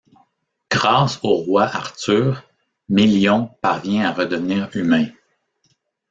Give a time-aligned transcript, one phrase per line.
[0.71, 2.41] Grâce au roi Arthur,
[2.89, 5.05] Mélion parvient à redevenir humain.